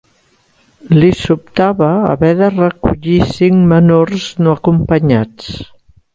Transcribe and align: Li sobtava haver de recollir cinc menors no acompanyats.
Li 1.01 1.09
sobtava 1.19 1.89
haver 2.13 2.31
de 2.39 2.49
recollir 2.55 3.19
cinc 3.35 3.61
menors 3.75 4.27
no 4.43 4.57
acompanyats. 4.61 5.55